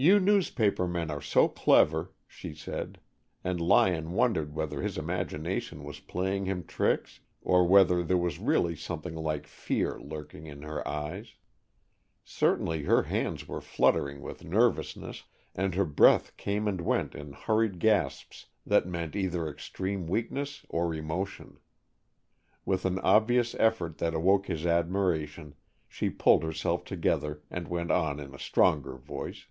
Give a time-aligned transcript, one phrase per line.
[0.00, 3.00] "You newspaper men are so clever," she said,
[3.42, 8.80] and Lyon wondered whether his imagination was playing him tricks or whether there really was
[8.80, 11.34] something like fear lurking in her eyes.
[12.22, 17.80] Certainly her hands were fluttering with nervousness, and her breath came and went in hurried
[17.80, 21.58] gasps that meant either extreme weakness or emotion.
[22.64, 25.56] With an obvious effort that awoke his admiration,
[25.88, 29.46] she pulled herself together and went on in a stronger voice.